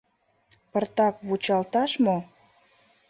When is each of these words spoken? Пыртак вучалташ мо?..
Пыртак 0.71 1.15
вучалташ 1.27 1.91
мо?.. 2.05 2.17